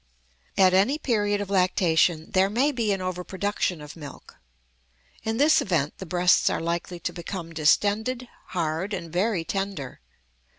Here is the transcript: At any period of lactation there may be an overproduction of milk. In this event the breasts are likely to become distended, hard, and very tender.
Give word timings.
At 0.57 0.73
any 0.73 0.97
period 0.97 1.41
of 1.41 1.51
lactation 1.51 2.31
there 2.31 2.49
may 2.49 2.71
be 2.71 2.91
an 2.91 3.03
overproduction 3.03 3.81
of 3.83 3.95
milk. 3.95 4.37
In 5.23 5.37
this 5.37 5.61
event 5.61 5.99
the 5.99 6.07
breasts 6.07 6.49
are 6.49 6.59
likely 6.59 6.99
to 7.01 7.13
become 7.13 7.53
distended, 7.53 8.27
hard, 8.47 8.95
and 8.95 9.13
very 9.13 9.43
tender. 9.45 10.01